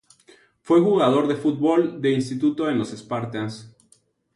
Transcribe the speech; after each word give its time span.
Fue 0.63 0.79
jugador 0.81 1.27
de 1.27 1.35
fútbol 1.35 2.01
de 2.01 2.09
instituto 2.11 2.67
en 2.67 2.79
los 2.79 2.89
Spartans. 2.89 3.75